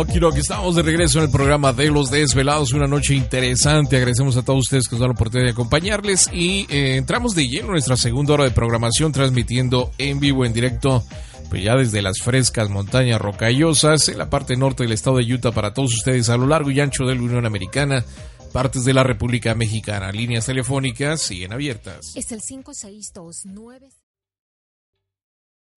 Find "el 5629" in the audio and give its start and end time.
22.32-23.99